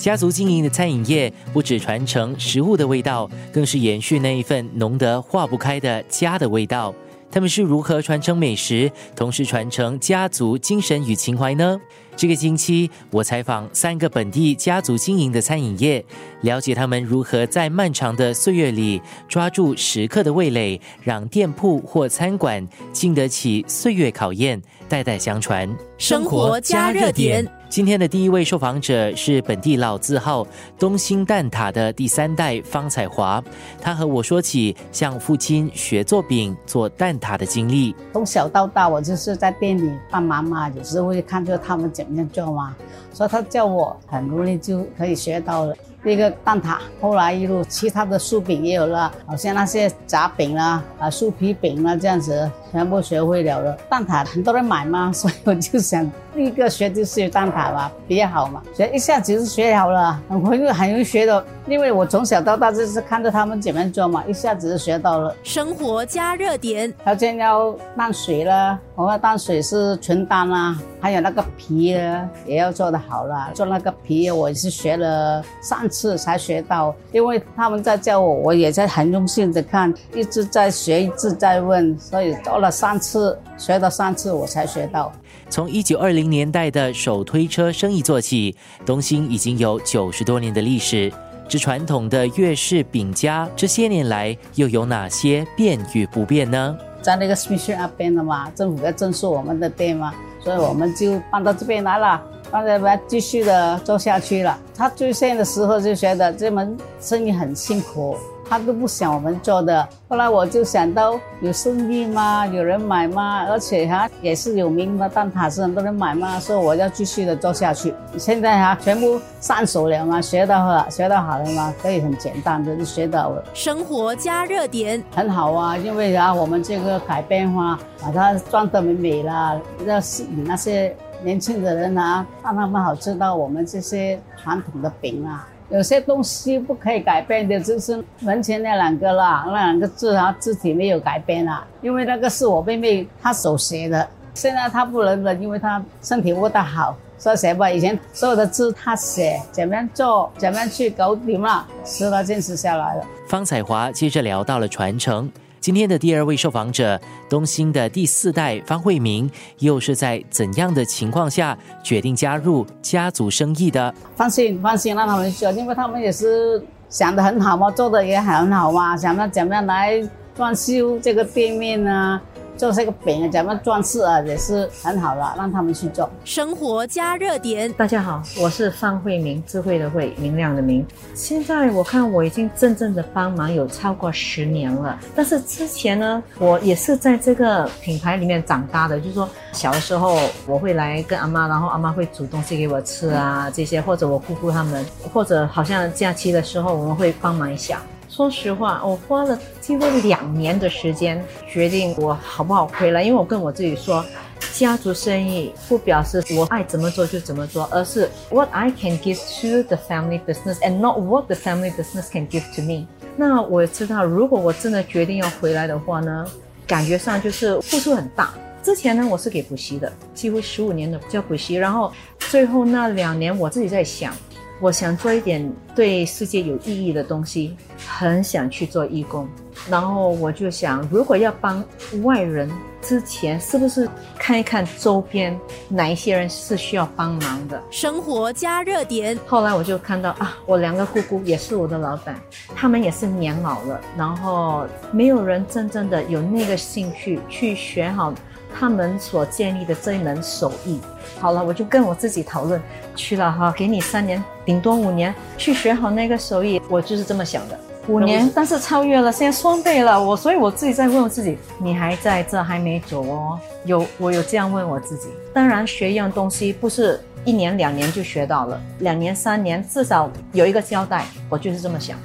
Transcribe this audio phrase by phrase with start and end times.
[0.00, 6.94] 家族经营的餐饮业不只传承食物的味道，更是延续那一份浓得化不开的家的味道。
[7.30, 11.78] 他们是如何传承美食，同时传承家族精神与情怀呢？
[12.16, 16.02] 这个星期，我采访三个本地家族经营的餐饮业，
[16.40, 25.68] 了解他们如何在漫长的岁月里抓住食客的味蕾，让店铺或餐馆经得起岁月考验，代代相传。
[25.98, 27.46] 生活加热点。
[27.70, 30.44] 今天的第一位受访者是本地老字号
[30.76, 33.40] 东兴蛋挞的第三代方彩华，
[33.80, 37.94] 他和我说起向父亲学做饼、做蛋挞的经历。
[38.12, 42.74] 从小到大，我就是在店里帮忙嘛，有时会看着他们怎么样做嘛，
[43.12, 45.72] 所以他叫我很容易就可以学到了。
[46.02, 53.76] 那个蛋挞，后来一路其他的酥饼也有了，好像那些炸饼啦、啊酥皮饼啦这样子，全部学会了了。
[53.88, 58.62] 蛋挞很多人买嘛， 所以我就想第一个学就是蛋挞吧，比较好嘛。
[58.74, 65.34] 学一下子就学好了，很容易很容易学的，因为我从小到大就是看着他们怎么做嘛，一下子就学到了。
[65.42, 73.50] 生活加热点，条件要淡水啦，我要淡水是纯蛋啦，还有那个皮呢也要做得好了。
[73.54, 85.12] 做那个皮我也是学了三次才学到，因为他们在教我，我也在很用心的看，一直在学，一直在问，所以做了三次，学了三次我才学到。
[85.48, 88.54] 从一九二零年代的手推车生意做起，
[88.86, 91.12] 东兴已经有九十多年的历史。
[91.48, 96.76] 这传统的粤式饼家，这些年来又有哪些变与不变呢？
[97.02, 102.22] 在那个 s p e c i a l 那边的嘛，政府要证书我们的店嘛，所以我们就搬到这边来了，
[102.52, 104.56] 搬这边继续的做下去了。
[104.76, 108.16] 他最先的时候就觉得这门生意很辛苦。
[108.50, 117.94] 他都不想我们做的，后来我就想到有生意嘛，有人买嘛，而且哈也是有名的蛋挞是很多人买嘛，所以我要继续的做下去。
[118.18, 123.44] 现在哈全部上手了嘛，学到了，学到好了嘛，可以很简单的就学到了。
[123.54, 135.46] 生活加热点很好啊，因为啊我们这个改变话，把它装得美美啦，要吸引那些年轻的人啊，让他们好知道我们这些传统的饼啊。
[135.70, 147.70] 有些东西不可以改变的，就是门前那两个啦，那两个字啊，字体没有改变啦，因为那个是我妹妹她手写的，现在她不能了，因为她身体不大好，所以写吧。
[147.70, 153.04] 以前所有的字她写，怎么样做，怎么样去搞定了，是她坚持下来了。
[153.28, 155.30] 方彩华接着聊到了传承。
[155.60, 156.98] 今天的第二位受访者，
[157.28, 163.94] 东兴的第四代方慧明，又是在怎样的情况下决定加入家族生意的？
[164.16, 170.02] 放心，放心，让他们做，因为他们也是想的很好嘛，做的也很好嘛，想着怎么样来
[170.34, 172.18] 装修这个店面呢？
[172.60, 176.10] 做这个饼怎么装饰啊，也是很好的，让他们去做。
[176.26, 180.86] 生活加热点，大家好，我是方慧明，智慧的慧，明亮的明。
[181.14, 194.84] 现在我看我已经真正的帮忙有超过十年了，但是之前呢，我也是在这个品牌里面长大的，就是说小的时候我会来跟阿妈，然后阿妈会煮东西给我吃啊，这些或者我姑姑他们，
[195.14, 197.80] 或者好像假期的时候我们会帮忙一下。
[198.10, 204.04] 说实话，我花了几乎两年的时间决定我好不好回来，因为我跟我自己说，
[204.52, 212.26] 家族生意不表示我爱怎么做就怎么做，而是 what I can give to the family business and not what the family business can
[212.26, 212.88] give to me。
[213.16, 216.26] 那我知道，如果我真的决定要回来的话呢，
[216.66, 218.34] 感觉上就是付出很大。
[218.60, 224.12] 之前呢，我是给补习的，几乎十五年的教补习，然后最后那两年我自己在想。
[224.60, 227.56] 我想做一点对世界有意义的东西，
[227.88, 229.26] 很想去做义工。
[229.68, 231.64] 然后我就想，如果要帮
[232.02, 232.50] 外人
[232.80, 233.88] 之前，是不是
[234.18, 235.38] 看一看周边
[235.68, 237.62] 哪一些人是需要帮忙的？
[237.70, 239.18] 生活加热点。
[239.26, 242.18] 后来我就看到啊，我两个姑姑也是我的老板，
[242.54, 248.14] 他们也是年老了，然后没有人真正的有那个兴趣去学好。
[248.58, 250.80] 他们所建立的这一门手艺，
[251.18, 252.60] 好了，我就跟我自己讨论，
[252.94, 257.58] 去了哈，给你三年，顶多五年去学好那个手艺，我就是这么想的。
[257.88, 263.40] 五年，但是超越了，现在双倍了，我所以我自己在问我自己，你还在这还没走哦？
[263.64, 265.08] 有，我有这样问我自己。
[265.32, 271.98] 当然，学一样东西不是一年两年就学到了，两年三年至少有一个交代，我就是这么想。